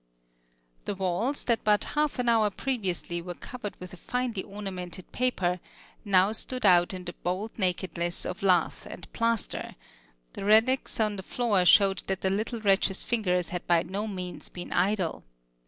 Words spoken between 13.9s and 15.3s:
means been idle.